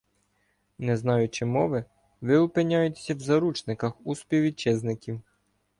Не 0.79 0.97
знаючи 0.97 1.45
мови, 1.45 1.83
ви 2.21 2.37
опиняєтеся 2.37 3.15
в 3.15 3.19
заручниках 3.19 3.93
у 4.03 4.15
співвітчизників 4.15 5.21